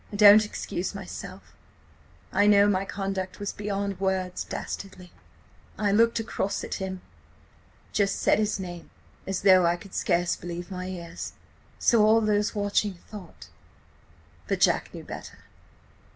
[0.11, 5.11] I don't excuse myself–I know my conduct was beyond words dastardly.
[5.77, 8.89] I looked across at him–just said his name,
[9.27, 11.33] as though I could scarce believe my ears.
[11.77, 13.49] So all those watching thought.
[14.47, 15.37] But Jack knew better.